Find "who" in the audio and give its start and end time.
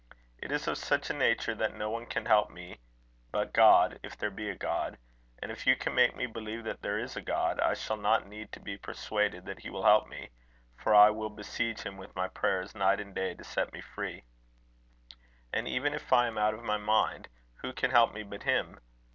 17.57-17.71